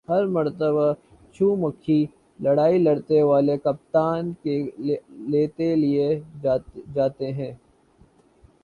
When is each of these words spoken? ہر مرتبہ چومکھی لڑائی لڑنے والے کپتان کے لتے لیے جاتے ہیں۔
ہر 0.09 0.25
مرتبہ 0.27 0.85
چومکھی 1.35 1.99
لڑائی 2.39 2.77
لڑنے 2.79 3.21
والے 3.23 3.57
کپتان 3.57 4.31
کے 4.43 4.55
لتے 5.31 5.75
لیے 5.75 6.07
جاتے 6.93 7.31
ہیں۔ 7.33 7.51